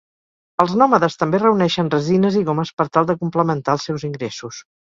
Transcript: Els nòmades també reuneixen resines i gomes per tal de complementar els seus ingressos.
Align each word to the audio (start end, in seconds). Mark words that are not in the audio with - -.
Els 0.63 0.71
nòmades 0.81 1.17
també 1.23 1.41
reuneixen 1.43 1.93
resines 1.95 2.39
i 2.41 2.43
gomes 2.49 2.73
per 2.81 2.89
tal 2.99 3.09
de 3.13 3.19
complementar 3.23 3.79
els 3.79 3.89
seus 3.91 4.11
ingressos. 4.13 4.67